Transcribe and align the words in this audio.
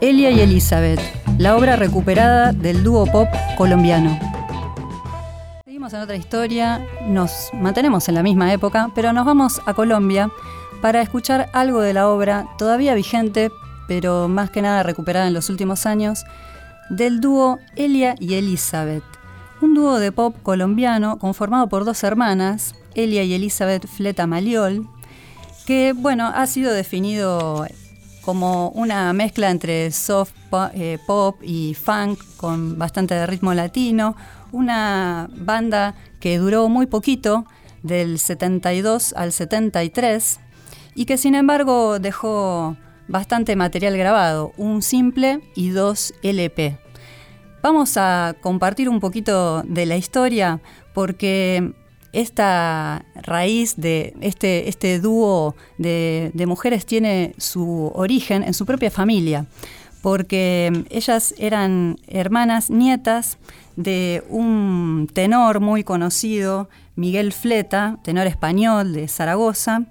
Elia 0.00 0.30
y 0.30 0.40
Elizabeth, 0.40 1.00
la 1.38 1.56
obra 1.56 1.76
recuperada 1.76 2.52
del 2.52 2.82
dúo 2.82 3.06
pop 3.06 3.28
colombiano. 3.56 4.18
Seguimos 5.64 5.92
en 5.92 6.00
otra 6.00 6.16
historia, 6.16 6.84
nos 7.06 7.50
mantenemos 7.52 8.08
en 8.08 8.16
la 8.16 8.22
misma 8.22 8.52
época, 8.52 8.90
pero 8.94 9.12
nos 9.12 9.24
vamos 9.24 9.60
a 9.66 9.74
Colombia 9.74 10.30
para 10.82 11.00
escuchar 11.00 11.48
algo 11.52 11.80
de 11.80 11.94
la 11.94 12.08
obra 12.08 12.46
todavía 12.58 12.94
vigente, 12.94 13.50
pero 13.86 14.28
más 14.28 14.50
que 14.50 14.62
nada 14.62 14.82
recuperada 14.82 15.28
en 15.28 15.34
los 15.34 15.48
últimos 15.48 15.86
años, 15.86 16.24
del 16.90 17.20
dúo 17.20 17.58
Elia 17.76 18.16
y 18.18 18.34
Elizabeth, 18.34 19.04
un 19.62 19.74
dúo 19.74 19.98
de 19.98 20.12
pop 20.12 20.36
colombiano 20.42 21.18
conformado 21.18 21.68
por 21.68 21.84
dos 21.84 22.02
hermanas, 22.02 22.74
Elia 22.94 23.22
y 23.22 23.34
Elizabeth 23.34 23.86
Fleta 23.86 24.26
Maliol, 24.26 24.88
que 25.66 25.94
bueno, 25.94 26.26
ha 26.34 26.46
sido 26.46 26.72
definido 26.72 27.66
como 28.24 28.70
una 28.70 29.12
mezcla 29.12 29.50
entre 29.50 29.90
soft 29.90 30.32
eh, 30.72 30.98
pop 31.06 31.36
y 31.42 31.74
funk 31.74 32.18
con 32.36 32.78
bastante 32.78 33.26
ritmo 33.26 33.52
latino, 33.54 34.16
una 34.52 35.28
banda 35.32 35.94
que 36.20 36.38
duró 36.38 36.68
muy 36.68 36.86
poquito, 36.86 37.44
del 37.82 38.18
72 38.18 39.12
al 39.12 39.32
73, 39.32 40.40
y 40.94 41.04
que 41.04 41.18
sin 41.18 41.34
embargo 41.34 41.98
dejó 41.98 42.76
bastante 43.08 43.56
material 43.56 43.96
grabado, 43.98 44.52
un 44.56 44.80
simple 44.80 45.40
y 45.54 45.70
dos 45.70 46.14
LP. 46.22 46.78
Vamos 47.62 47.96
a 47.96 48.36
compartir 48.40 48.88
un 48.88 49.00
poquito 49.00 49.62
de 49.62 49.86
la 49.86 49.96
historia 49.96 50.60
porque 50.94 51.74
esta 52.14 53.04
raíz 53.14 53.74
de 53.76 54.14
este, 54.20 54.68
este 54.68 55.00
dúo 55.00 55.56
de, 55.78 56.32
mujeres 56.46 56.86
tiene 56.86 57.34
su 57.38 57.90
origen 57.94 58.42
en 58.42 58.54
su 58.54 58.64
propia 58.64 58.90
familia, 58.90 59.46
porque 60.00 60.84
ellas 60.90 61.34
eran 61.38 61.98
hermanas, 62.06 62.70
nietas 62.70 63.38
de 63.76 64.22
un 64.28 65.08
tenor 65.12 65.60
muy 65.60 65.82
conocido, 65.82 66.68
Miguel 66.94 67.32
Fleta, 67.32 67.98
tenor 68.04 68.26
español 68.26 68.92
de 68.92 69.08
Zaragoza, 69.08 69.82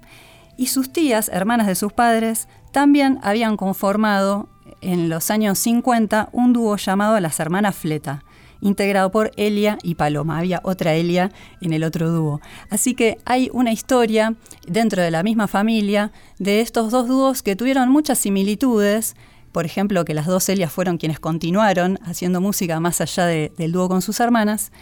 y 0.56 0.68
sus 0.68 0.92
tías, 0.92 1.28
hermanas 1.28 1.66
de 1.66 1.74
sus 1.74 1.92
padres, 1.92 2.48
también 2.72 3.18
habían 3.22 3.56
conformado 3.56 4.48
en 4.80 5.08
los 5.08 5.30
años 5.30 5.58
50 5.58 6.30
un 6.32 6.52
dúo 6.52 6.76
llamado 6.76 7.18
Las 7.20 7.40
Hermanas 7.40 7.74
Fleta 7.74 8.22
integrado 8.64 9.10
por 9.12 9.30
Elia 9.36 9.78
y 9.82 9.94
Paloma. 9.94 10.38
Había 10.38 10.60
otra 10.64 10.94
Elia 10.94 11.30
en 11.60 11.72
el 11.72 11.84
otro 11.84 12.10
dúo. 12.10 12.40
Así 12.70 12.94
que 12.94 13.18
hay 13.24 13.50
una 13.52 13.72
historia 13.72 14.34
dentro 14.66 15.02
de 15.02 15.10
la 15.10 15.22
misma 15.22 15.46
familia 15.46 16.10
de 16.38 16.60
estos 16.60 16.90
dos 16.90 17.06
dúos 17.06 17.42
que 17.42 17.54
tuvieron 17.54 17.90
muchas 17.90 18.18
similitudes. 18.18 19.14
Por 19.52 19.66
ejemplo, 19.66 20.04
que 20.04 20.14
las 20.14 20.26
dos 20.26 20.48
Elias 20.48 20.72
fueron 20.72 20.96
quienes 20.96 21.20
continuaron 21.20 21.98
haciendo 22.02 22.40
música 22.40 22.80
más 22.80 23.00
allá 23.00 23.26
del 23.26 23.70
dúo 23.70 23.88
con 23.88 24.02
sus 24.02 24.18
hermanas. 24.18 24.72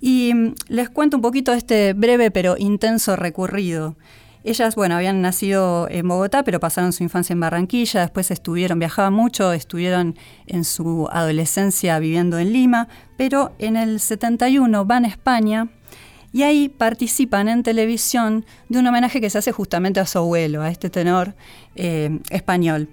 Y 0.00 0.32
mm, 0.32 0.54
les 0.68 0.88
cuento 0.88 1.16
un 1.16 1.22
poquito 1.22 1.52
este 1.52 1.92
breve 1.92 2.30
pero 2.30 2.54
intenso 2.56 3.16
recurrido. 3.16 3.96
Ellas, 4.44 4.74
bueno, 4.74 4.96
habían 4.96 5.22
nacido 5.22 5.88
en 5.90 6.06
Bogotá, 6.06 6.42
pero 6.42 6.60
pasaron 6.60 6.92
su 6.92 7.02
infancia 7.02 7.32
en 7.32 7.40
Barranquilla, 7.40 8.02
después 8.02 8.30
estuvieron, 8.30 8.78
viajaban 8.78 9.14
mucho, 9.14 9.54
estuvieron 9.54 10.18
en 10.46 10.64
su 10.64 11.08
adolescencia 11.10 11.98
viviendo 11.98 12.38
en 12.38 12.52
Lima, 12.52 12.88
pero 13.16 13.52
en 13.58 13.76
el 13.76 14.00
71 14.00 14.84
van 14.84 15.06
a 15.06 15.08
España 15.08 15.68
y 16.30 16.42
ahí 16.42 16.68
participan 16.68 17.48
en 17.48 17.62
televisión 17.62 18.44
de 18.68 18.80
un 18.80 18.86
homenaje 18.86 19.20
que 19.22 19.30
se 19.30 19.38
hace 19.38 19.50
justamente 19.50 20.00
a 20.00 20.06
su 20.06 20.18
abuelo, 20.18 20.60
a 20.60 20.68
este 20.68 20.90
tenor 20.90 21.34
eh, 21.74 22.18
español. 22.28 22.90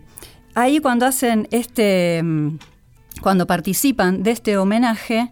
Ahí 0.53 0.79
cuando 0.79 1.05
hacen 1.05 1.49
este, 1.51 2.21
mm, 2.23 2.59
cuando 3.21 3.45
participan 3.45 4.23
de 4.23 4.31
este 4.31 4.57
homenaje, 4.57 5.31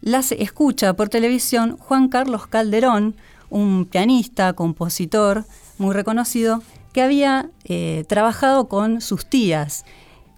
las 0.00 0.32
escucha 0.32 0.94
por 0.94 1.08
televisión 1.08 1.76
Juan 1.78 2.08
Carlos 2.08 2.48
Calderón, 2.48 3.14
un 3.52 3.84
pianista, 3.84 4.54
compositor 4.54 5.44
muy 5.82 5.94
reconocido, 5.94 6.62
que 6.92 7.02
había 7.02 7.50
eh, 7.64 8.04
trabajado 8.08 8.68
con 8.68 9.00
sus 9.00 9.26
tías. 9.26 9.84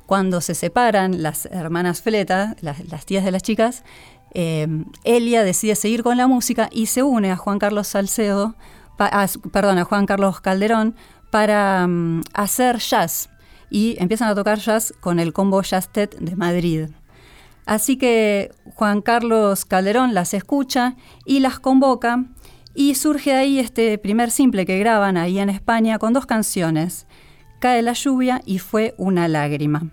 Cuando 0.06 0.40
se 0.40 0.54
separan 0.54 1.22
las 1.22 1.46
hermanas 1.46 2.02
Fleta, 2.02 2.56
las, 2.60 3.06
tías 3.06 3.24
de 3.24 3.30
las 3.30 3.42
chicas, 3.42 3.84
eh, 4.32 4.66
Elia 5.04 5.44
decide 5.44 5.76
seguir 5.76 6.02
con 6.02 6.16
la 6.16 6.26
música 6.26 6.68
y 6.72 6.86
se 6.86 7.02
une 7.02 7.30
a 7.30 7.36
Juan 7.36 7.58
Carlos 7.58 7.86
Salcedo, 7.88 8.56
perdón, 9.52 9.78
a 9.78 9.84
Juan 9.84 10.06
Carlos 10.06 10.40
Calderón, 10.40 10.96
para 11.30 11.86
mm, 11.86 12.22
hacer 12.32 12.78
jazz. 12.78 13.30
Y 13.70 13.96
empiezan 13.98 14.28
a 14.28 14.34
tocar 14.34 14.58
jazz 14.58 14.92
con 15.00 15.20
el 15.20 15.32
combo 15.32 15.62
Jazztet 15.62 16.16
de 16.18 16.36
Madrid. 16.36 16.88
Así 17.66 17.96
que 17.96 18.52
Juan 18.74 19.00
Carlos 19.00 19.64
Calderón 19.64 20.12
las 20.12 20.34
escucha 20.34 20.96
y 21.24 21.40
las 21.40 21.58
convoca 21.60 22.24
y 22.74 22.94
surge 22.94 23.32
ahí 23.32 23.58
este 23.58 23.98
primer 23.98 24.30
simple 24.30 24.66
que 24.66 24.78
graban 24.78 25.16
ahí 25.16 25.38
en 25.38 25.50
España 25.50 25.98
con 25.98 26.12
dos 26.12 26.26
canciones, 26.26 27.06
Cae 27.60 27.80
la 27.82 27.94
lluvia 27.94 28.42
y 28.44 28.58
Fue 28.58 28.94
una 28.98 29.26
lágrima. 29.26 29.88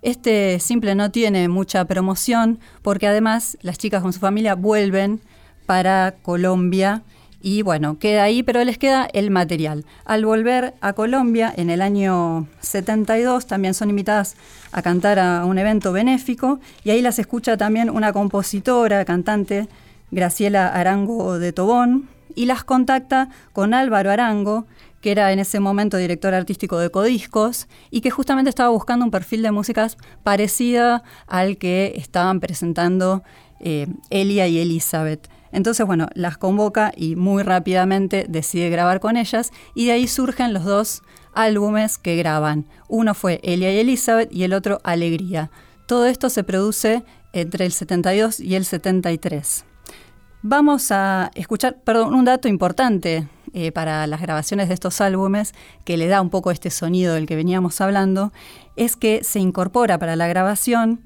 Este 0.00 0.58
simple 0.60 0.94
no 0.94 1.10
tiene 1.10 1.48
mucha 1.48 1.84
promoción 1.84 2.58
porque 2.82 3.06
además 3.06 3.58
las 3.60 3.78
chicas 3.78 4.02
con 4.02 4.12
su 4.12 4.18
familia 4.18 4.54
vuelven 4.54 5.20
para 5.66 6.14
Colombia 6.22 7.02
y 7.40 7.62
bueno, 7.62 7.98
queda 7.98 8.22
ahí, 8.22 8.42
pero 8.42 8.62
les 8.64 8.78
queda 8.78 9.08
el 9.12 9.30
material. 9.30 9.84
Al 10.04 10.24
volver 10.24 10.74
a 10.80 10.92
Colombia 10.92 11.52
en 11.56 11.70
el 11.70 11.82
año 11.82 12.46
72 12.60 13.46
también 13.46 13.74
son 13.74 13.90
invitadas 13.90 14.36
a 14.70 14.80
cantar 14.80 15.18
a 15.18 15.44
un 15.44 15.58
evento 15.58 15.92
benéfico 15.92 16.60
y 16.84 16.90
ahí 16.90 17.02
las 17.02 17.18
escucha 17.18 17.56
también 17.56 17.90
una 17.90 18.12
compositora, 18.12 19.04
cantante 19.04 19.68
Graciela 20.12 20.68
Arango 20.68 21.38
de 21.38 21.52
Tobón, 21.52 22.08
y 22.36 22.46
las 22.46 22.64
contacta 22.64 23.28
con 23.52 23.74
Álvaro 23.74 24.10
Arango, 24.10 24.66
que 25.00 25.10
era 25.10 25.32
en 25.32 25.40
ese 25.40 25.60
momento 25.60 25.96
director 25.96 26.32
artístico 26.32 26.78
de 26.78 26.90
Codiscos 26.90 27.68
y 27.90 28.00
que 28.00 28.10
justamente 28.10 28.48
estaba 28.48 28.70
buscando 28.70 29.04
un 29.04 29.10
perfil 29.10 29.42
de 29.42 29.50
músicas 29.50 29.98
parecida 30.22 31.02
al 31.26 31.58
que 31.58 31.94
estaban 31.96 32.40
presentando 32.40 33.22
eh, 33.60 33.88
Elia 34.10 34.46
y 34.46 34.58
Elizabeth. 34.58 35.28
Entonces, 35.50 35.84
bueno, 35.86 36.08
las 36.14 36.38
convoca 36.38 36.92
y 36.96 37.16
muy 37.16 37.42
rápidamente 37.42 38.26
decide 38.28 38.70
grabar 38.70 39.00
con 39.00 39.16
ellas 39.16 39.50
y 39.74 39.86
de 39.86 39.92
ahí 39.92 40.06
surgen 40.06 40.54
los 40.54 40.64
dos 40.64 41.02
álbumes 41.34 41.98
que 41.98 42.16
graban. 42.16 42.66
Uno 42.88 43.14
fue 43.14 43.40
Elia 43.42 43.72
y 43.72 43.78
Elizabeth 43.78 44.32
y 44.32 44.44
el 44.44 44.54
otro 44.54 44.80
Alegría. 44.84 45.50
Todo 45.86 46.06
esto 46.06 46.30
se 46.30 46.44
produce 46.44 47.02
entre 47.32 47.66
el 47.66 47.72
72 47.72 48.40
y 48.40 48.54
el 48.54 48.64
73. 48.64 49.64
Vamos 50.44 50.90
a 50.90 51.30
escuchar, 51.36 51.76
perdón, 51.84 52.14
un 52.14 52.24
dato 52.24 52.48
importante 52.48 53.28
eh, 53.52 53.70
para 53.70 54.08
las 54.08 54.20
grabaciones 54.20 54.66
de 54.66 54.74
estos 54.74 55.00
álbumes, 55.00 55.54
que 55.84 55.96
le 55.96 56.08
da 56.08 56.20
un 56.20 56.30
poco 56.30 56.50
este 56.50 56.70
sonido 56.70 57.14
del 57.14 57.26
que 57.26 57.36
veníamos 57.36 57.80
hablando, 57.80 58.32
es 58.74 58.96
que 58.96 59.22
se 59.22 59.38
incorpora 59.38 60.00
para 60.00 60.16
la 60.16 60.26
grabación 60.26 61.00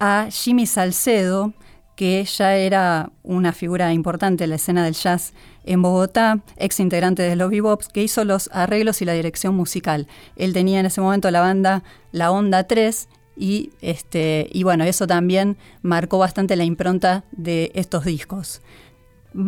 a 0.00 0.26
Jimmy 0.32 0.66
Salcedo, 0.66 1.52
que 1.94 2.24
ya 2.24 2.56
era 2.56 3.12
una 3.22 3.52
figura 3.52 3.92
importante 3.92 4.44
en 4.44 4.50
la 4.50 4.56
escena 4.56 4.84
del 4.84 4.94
jazz 4.94 5.32
en 5.62 5.80
Bogotá, 5.80 6.40
ex 6.56 6.80
integrante 6.80 7.22
de 7.22 7.36
los 7.36 7.50
bebops, 7.50 7.86
que 7.86 8.02
hizo 8.02 8.24
los 8.24 8.50
arreglos 8.52 9.00
y 9.00 9.04
la 9.04 9.12
dirección 9.12 9.54
musical. 9.54 10.08
Él 10.34 10.52
tenía 10.52 10.80
en 10.80 10.86
ese 10.86 11.00
momento 11.00 11.30
la 11.30 11.40
banda 11.40 11.84
La 12.10 12.32
Onda 12.32 12.64
3 12.64 13.08
y, 13.36 13.70
este, 13.80 14.48
y 14.52 14.62
bueno, 14.62 14.84
eso 14.84 15.06
también 15.06 15.56
marcó 15.82 16.18
bastante 16.18 16.56
la 16.56 16.64
impronta 16.64 17.24
de 17.32 17.72
estos 17.74 18.04
discos. 18.04 18.60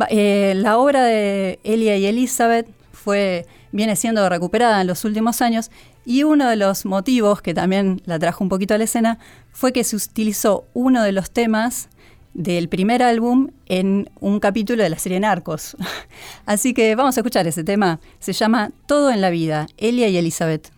Eh, 0.09 0.55
la 0.56 0.78
obra 0.78 1.05
de 1.05 1.59
Elia 1.62 1.97
y 1.97 2.06
Elizabeth 2.06 2.67
fue, 2.93 3.47
viene 3.73 3.97
siendo 3.97 4.27
recuperada 4.28 4.81
en 4.81 4.87
los 4.87 5.05
últimos 5.05 5.43
años 5.43 5.71
y 6.06 6.23
uno 6.23 6.49
de 6.49 6.56
los 6.56 6.87
motivos 6.87 7.43
que 7.43 7.55
también 7.55 8.00
la 8.06 8.19
trajo 8.19 8.43
un 8.43 8.49
poquito 8.49 8.75
a 8.75 8.78
la 8.78 8.84
escena 8.84 9.19
fue 9.53 9.73
que 9.73 9.85
se 9.85 9.97
utilizó 9.97 10.67
uno 10.73 11.03
de 11.03 11.12
los 11.12 11.31
temas 11.31 11.88
del 12.32 12.69
primer 12.69 13.03
álbum 13.03 13.50
en 13.67 14.11
un 14.20 14.41
capítulo 14.41 14.82
de 14.82 14.91
la 14.91 14.99
serie 14.99 15.20
Narcos. 15.20 15.76
Así 16.47 16.75
que 16.75 16.94
vamos 16.97 17.17
a 17.17 17.20
escuchar 17.20 17.47
ese 17.47 17.64
tema. 17.64 18.00
Se 18.19 18.32
llama 18.32 18.73
Todo 18.87 19.11
en 19.11 19.20
la 19.20 19.31
vida, 19.31 19.69
Elia 19.76 20.08
y 20.08 20.17
Elizabeth. 20.17 20.70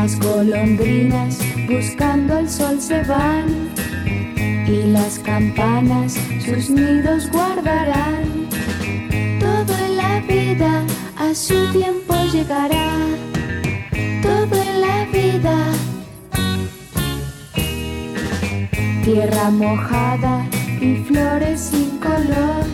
Las 0.00 0.16
golondrinas 0.20 1.40
buscando 1.68 2.38
el 2.38 2.48
sol 2.48 2.80
se 2.80 3.02
van 3.02 3.46
y 4.64 4.92
las 4.92 5.18
campanas 5.18 6.16
sus 6.38 6.70
nidos 6.70 7.28
guardarán. 7.32 8.46
Todo 9.40 9.76
en 9.86 9.96
la 9.96 10.20
vida 10.20 10.84
a 11.16 11.34
su 11.34 11.72
tiempo 11.72 12.14
llegará. 12.32 12.92
Todo 14.22 14.62
en 14.62 14.80
la 14.80 15.04
vida. 15.06 15.56
Tierra 19.02 19.50
mojada 19.50 20.46
y 20.80 21.02
flores 21.08 21.60
sin 21.72 21.98
color 21.98 22.64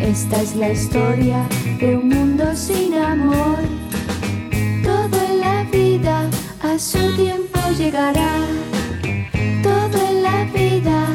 Esta 0.00 0.40
es 0.40 0.54
la 0.54 0.70
historia 0.70 1.48
de 1.80 1.96
un 1.96 2.08
mundo 2.10 2.54
sin 2.54 2.94
amor. 2.94 3.71
Su 6.78 6.98
tiempo 7.16 7.58
llegará. 7.76 8.38
Todo 9.62 10.08
en 10.08 10.22
la 10.22 10.44
vida. 10.54 11.06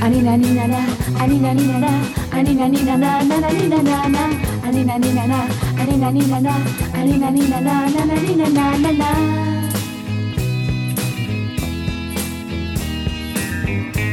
Anina 0.00 0.36
nina 0.36 0.68
na, 0.68 0.86
anina 1.18 1.54
nina 1.54 1.78
na, 1.78 1.90
anina 2.30 2.68
nina 2.68 2.96
na, 2.96 3.22
na 3.24 3.40
na 3.40 3.50
nina 3.50 3.82
na 3.82 4.08
na, 4.08 4.30
anina 4.64 4.98
nina 4.98 5.26
na, 5.26 5.46
anina 5.80 6.10
nina 6.12 6.40
na, 6.40 6.56
anina 6.94 7.30
nina 7.30 7.60
na, 7.60 7.88
na 7.90 8.04
na 8.04 8.14
nina 8.14 8.48
na 8.48 8.78
na 8.78 8.92
na. 8.92 9.10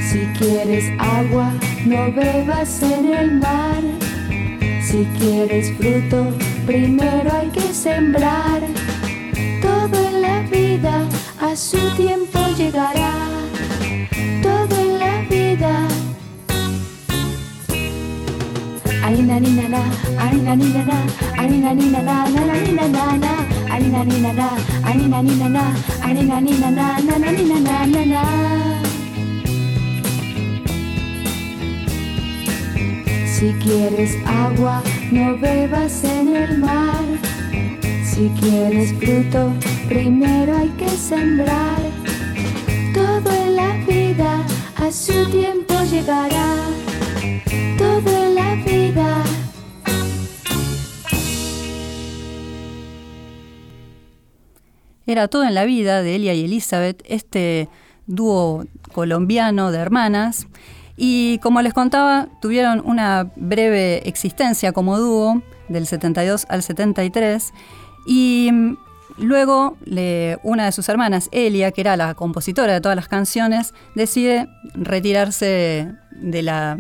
Si 0.09 0.19
quieres 0.37 0.85
agua, 0.97 1.53
no 1.85 2.11
bebas 2.11 2.81
en 2.81 3.13
el 3.13 3.31
mar. 3.39 3.83
Si 4.81 5.05
quieres 5.19 5.71
fruto, 5.77 6.33
primero 6.65 7.31
hay 7.33 7.49
que 7.49 7.73
sembrar. 7.73 8.61
Todo 9.61 10.07
en 10.07 10.21
la 10.21 10.41
vida 10.41 11.05
a 11.41 11.55
su 11.55 11.77
tiempo 11.95 12.39
llegará. 12.57 13.11
Todo 14.41 14.75
en 14.79 14.99
la 14.99 15.21
vida. 15.29 15.87
Anina 19.03 19.39
nina 19.39 19.67
na, 19.69 19.83
anina 20.19 20.55
nina 20.55 20.83
na, 20.85 20.97
anina 21.37 21.73
nina 21.73 22.01
na, 22.01 22.25
na 22.29 22.45
na 22.45 22.53
nina 22.53 22.87
na 22.87 23.17
na, 23.17 23.33
anina 23.69 24.03
nina 24.05 24.33
na, 24.33 24.49
anina 24.85 25.21
nina 25.21 25.49
na, 25.49 25.73
anina 26.01 26.41
nina 26.41 26.71
na, 26.71 26.99
na 26.99 27.17
na 27.17 27.31
nina 27.31 27.59
na 27.59 27.85
na 27.85 28.05
na. 28.05 28.23
Si 33.25 33.53
quieres 33.59 34.15
agua, 34.25 34.81
no 35.11 35.37
bebas 35.37 36.03
en 36.03 36.35
el 36.35 36.57
mar. 36.57 37.03
Si 38.03 38.29
quieres 38.39 38.93
fruto, 38.93 39.51
primero 39.87 40.57
hay 40.57 40.69
que 40.69 40.89
sembrar. 40.89 41.81
Todo 42.93 43.31
en 43.31 43.55
la 43.55 43.73
vida 43.87 44.45
a 44.77 44.91
su 44.91 45.29
tiempo 45.29 45.73
llegará. 45.89 46.55
Todo 47.77 48.25
en 48.25 48.35
la 48.35 48.55
vida. 48.55 49.23
Era 55.05 55.27
todo 55.27 55.43
en 55.43 55.53
la 55.53 55.65
vida 55.65 56.01
de 56.01 56.15
Elia 56.15 56.33
y 56.33 56.45
Elizabeth, 56.45 57.03
este 57.05 57.67
dúo 58.07 58.65
colombiano 58.93 59.71
de 59.71 59.79
hermanas. 59.79 60.47
Y 60.95 61.39
como 61.39 61.61
les 61.61 61.73
contaba, 61.73 62.27
tuvieron 62.41 62.81
una 62.85 63.31
breve 63.35 64.07
existencia 64.07 64.71
como 64.73 64.99
dúo 64.99 65.41
del 65.69 65.87
72 65.87 66.45
al 66.49 66.61
73. 66.63 67.51
Y 68.05 68.49
mm, 68.51 68.77
luego 69.17 69.77
una 70.43 70.65
de 70.65 70.71
sus 70.71 70.89
hermanas, 70.89 71.29
Elia, 71.31 71.71
que 71.71 71.81
era 71.81 71.97
la 71.97 72.13
compositora 72.13 72.73
de 72.73 72.81
todas 72.81 72.95
las 72.95 73.07
canciones, 73.07 73.73
decide 73.95 74.47
retirarse 74.75 75.91
de 76.11 76.41
la- 76.41 76.77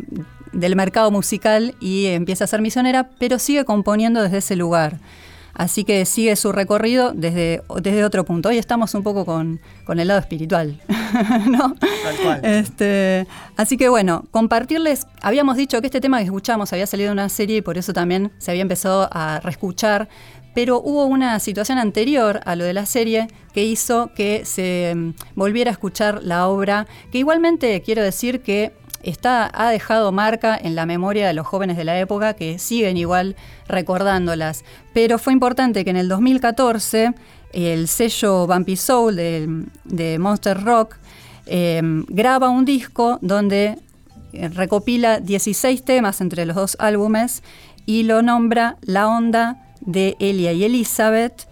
del 0.51 0.75
mercado 0.75 1.09
musical 1.09 1.73
y 1.79 2.05
empieza 2.07 2.43
a 2.43 2.47
ser 2.47 2.61
misionera, 2.61 3.09
pero 3.17 3.39
sigue 3.39 3.65
componiendo 3.65 4.21
desde 4.21 4.37
ese 4.37 4.55
lugar. 4.55 4.97
Así 5.53 5.83
que 5.83 6.05
sigue 6.05 6.35
su 6.35 6.51
recorrido 6.51 7.13
desde, 7.13 7.61
desde 7.81 8.03
otro 8.03 8.25
punto. 8.25 8.49
Hoy 8.49 8.57
estamos 8.57 8.93
un 8.95 9.03
poco 9.03 9.23
con, 9.23 9.61
con 9.85 9.99
el 9.99 10.07
lado 10.07 10.19
espiritual, 10.19 10.81
¿no? 11.47 11.75
Tal 11.75 12.15
cual. 12.23 12.39
Este, 12.43 13.27
así 13.55 13.77
que 13.77 13.87
bueno, 13.87 14.25
compartirles, 14.31 15.05
habíamos 15.21 15.55
dicho 15.55 15.79
que 15.79 15.87
este 15.87 16.01
tema 16.01 16.17
que 16.17 16.25
escuchamos 16.25 16.73
había 16.73 16.87
salido 16.87 17.09
de 17.09 17.13
una 17.13 17.29
serie 17.29 17.57
y 17.57 17.61
por 17.61 17.77
eso 17.77 17.93
también 17.93 18.31
se 18.39 18.49
había 18.49 18.63
empezado 18.63 19.07
a 19.11 19.39
reescuchar, 19.41 20.09
pero 20.55 20.81
hubo 20.81 21.05
una 21.05 21.39
situación 21.39 21.77
anterior 21.77 22.41
a 22.45 22.55
lo 22.55 22.63
de 22.63 22.73
la 22.73 22.87
serie 22.87 23.27
que 23.53 23.63
hizo 23.63 24.11
que 24.15 24.45
se 24.45 24.93
mm, 24.95 25.13
volviera 25.35 25.69
a 25.69 25.73
escuchar 25.73 26.23
la 26.23 26.47
obra, 26.47 26.87
que 27.11 27.19
igualmente 27.19 27.81
quiero 27.81 28.01
decir 28.01 28.41
que 28.41 28.73
está, 29.03 29.49
ha 29.53 29.69
dejado 29.69 30.11
marca 30.11 30.57
en 30.61 30.75
la 30.75 30.85
memoria 30.85 31.27
de 31.27 31.33
los 31.33 31.45
jóvenes 31.45 31.77
de 31.77 31.83
la 31.83 31.99
época 31.99 32.33
que 32.33 32.57
siguen 32.59 32.97
igual 32.97 33.35
recordándolas. 33.67 34.63
Pero 34.93 35.19
fue 35.19 35.33
importante 35.33 35.83
que 35.83 35.91
en 35.91 35.97
el 35.97 36.07
2014 36.07 37.13
el 37.53 37.87
sello 37.87 38.47
Bumpy 38.47 38.75
Soul 38.75 39.15
de, 39.15 40.17
Monster 40.19 40.63
Rock 40.63 40.97
eh, 41.45 41.81
graba 42.07 42.49
un 42.49 42.65
disco 42.65 43.19
donde 43.21 43.77
eh, 44.33 44.49
recopila 44.49 45.19
16 45.19 45.83
temas 45.83 46.21
entre 46.21 46.45
los 46.45 46.55
dos 46.55 46.75
álbumes 46.79 47.43
y 47.85 48.03
lo 48.03 48.21
nombra 48.21 48.77
La 48.81 49.07
Onda 49.07 49.57
de 49.81 50.15
Elia 50.19 50.53
y 50.53 50.63
Elizabeth 50.63 51.47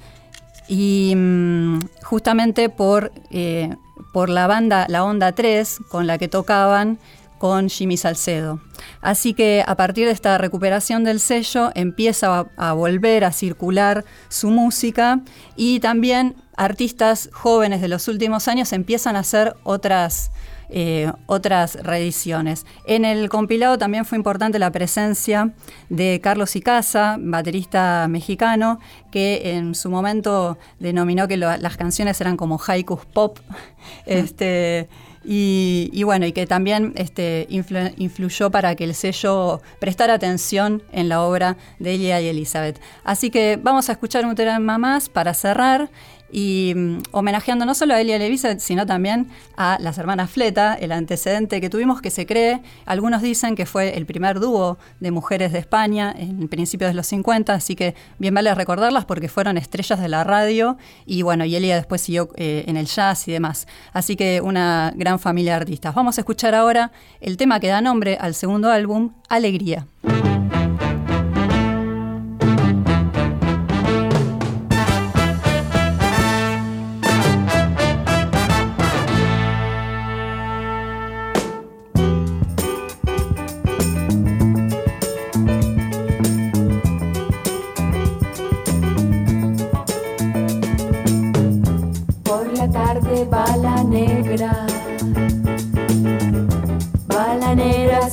y 0.67 1.13
mm, 1.15 1.79
justamente 2.03 2.69
por, 2.69 3.11
eh, 3.29 3.75
por 4.13 4.29
la 4.29 4.47
banda 4.47 4.85
La 4.89 5.03
Onda 5.03 5.33
3 5.33 5.79
con 5.89 6.07
la 6.07 6.17
que 6.17 6.27
tocaban 6.27 6.97
con 7.41 7.69
Jimmy 7.69 7.97
Salcedo. 7.97 8.59
Así 9.01 9.33
que 9.33 9.63
a 9.65 9.75
partir 9.75 10.05
de 10.05 10.11
esta 10.11 10.37
recuperación 10.37 11.03
del 11.03 11.19
sello 11.19 11.71
empieza 11.73 12.45
a, 12.55 12.73
volver 12.73 13.23
a 13.23 13.31
circular 13.31 14.05
su 14.29 14.51
música 14.51 15.21
y 15.55 15.79
también 15.79 16.35
artistas 16.55 17.31
jóvenes 17.33 17.81
de 17.81 17.87
los 17.87 18.07
últimos 18.07 18.47
años 18.47 18.71
empiezan 18.73 19.15
a 19.15 19.21
hacer 19.21 19.55
otras, 19.63 20.31
eh, 20.69 21.11
otras 21.25 21.81
reediciones. 21.81 22.67
En 22.85 23.05
el 23.05 23.27
compilado 23.27 23.79
también 23.79 24.05
fue 24.05 24.19
importante 24.19 24.59
la 24.59 24.69
presencia 24.69 25.51
de 25.89 26.19
Carlos 26.21 26.55
Icaza, 26.55 27.17
baterista 27.19 28.05
mexicano, 28.07 28.79
que 29.11 29.55
en 29.55 29.73
su 29.73 29.89
momento 29.89 30.59
denominó 30.77 31.27
que 31.27 31.37
las 31.37 31.75
canciones 31.75 32.21
eran 32.21 32.37
como 32.37 32.61
haikus 32.67 33.03
pop. 33.07 33.39
este, 34.05 34.89
y, 35.23 36.01
bueno, 36.03 36.25
y 36.25 36.31
que 36.31 36.47
también 36.47 36.93
este, 36.95 37.47
influ- 37.49 37.93
influyó 37.97 38.49
para 38.49 38.75
que 38.75 38.83
el 38.85 38.95
sello 38.95 39.61
prestara 39.79 40.15
atención 40.15 40.81
en 40.91 41.09
la 41.09 41.21
obra 41.21 41.57
de 41.79 41.95
Elia 41.95 42.19
y 42.21 42.27
Elizabeth. 42.27 42.79
Así 43.03 43.29
que 43.29 43.59
vamos 43.61 43.89
a 43.89 43.91
escuchar 43.91 44.25
un 44.25 44.35
tema 44.35 44.77
más 44.77 45.09
para 45.09 45.33
cerrar 45.33 45.89
y 46.31 46.73
mm, 46.75 46.97
homenajeando 47.11 47.65
no 47.65 47.73
solo 47.73 47.93
a 47.93 48.01
Elia 48.01 48.15
Elizabeth, 48.15 48.59
sino 48.59 48.85
también 48.85 49.29
a 49.57 49.77
las 49.79 49.97
hermanas 49.97 50.31
Fleta, 50.31 50.75
el 50.75 50.91
antecedente 50.91 51.61
que 51.61 51.69
tuvimos 51.69 52.01
que 52.01 52.09
se 52.09 52.25
cree, 52.25 52.61
algunos 52.85 53.21
dicen 53.21 53.55
que 53.55 53.65
fue 53.65 53.97
el 53.97 54.05
primer 54.05 54.39
dúo 54.39 54.77
de 54.99 55.11
mujeres 55.11 55.51
de 55.51 55.59
España 55.59 56.13
en 56.17 56.47
principios 56.47 56.89
de 56.89 56.95
los 56.95 57.07
50, 57.07 57.53
así 57.53 57.75
que 57.75 57.95
bien 58.19 58.33
vale 58.33 58.53
recordarlas 58.55 59.05
porque 59.05 59.27
fueron 59.27 59.57
estrellas 59.57 59.99
de 59.99 60.07
la 60.07 60.23
radio 60.23 60.77
y 61.05 61.21
bueno, 61.21 61.45
y 61.45 61.55
Elia 61.55 61.75
después 61.75 62.01
siguió 62.01 62.29
eh, 62.35 62.63
en 62.67 62.77
el 62.77 62.85
jazz 62.85 63.27
y 63.27 63.31
demás. 63.31 63.67
Así 63.93 64.15
que 64.15 64.41
una 64.41 64.93
gran 64.95 65.19
familia 65.19 65.53
de 65.53 65.61
artistas. 65.61 65.93
Vamos 65.95 66.17
a 66.17 66.21
escuchar 66.21 66.55
ahora 66.55 66.91
el 67.19 67.37
tema 67.37 67.59
que 67.59 67.67
da 67.67 67.81
nombre 67.81 68.17
al 68.19 68.33
segundo 68.35 68.69
álbum, 68.69 69.13
Alegría. 69.29 69.87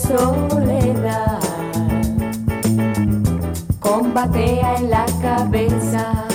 Soledad, 0.09 1.41
con 3.79 4.15
batea 4.15 4.77
en 4.77 4.91
la 4.91 5.07
cabeza, 5.21 6.27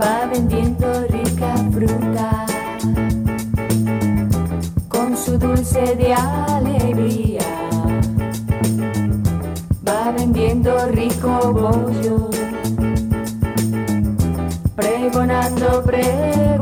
va 0.00 0.26
vendiendo 0.32 0.86
rica 1.10 1.54
fruta, 1.72 2.46
con 4.88 5.16
su 5.16 5.38
dulce 5.38 5.94
de 5.96 6.14
alegría, 6.14 7.48
va 9.86 10.12
vendiendo 10.12 10.86
rico 10.88 11.52
bollo 11.52 12.30
pregonando, 14.76 15.82
pregonando. 15.82 16.55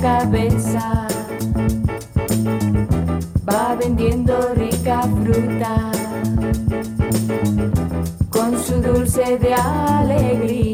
cabeza 0.00 1.06
va 3.48 3.74
vendiendo 3.74 4.54
rica 4.54 5.02
fruta 5.02 5.92
con 8.30 8.58
su 8.62 8.80
dulce 8.80 9.38
de 9.38 9.54
alegría. 9.54 10.73